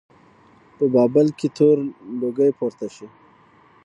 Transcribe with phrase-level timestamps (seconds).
[0.75, 1.77] په بابل کې تور
[2.21, 3.07] لوګی پورته شي.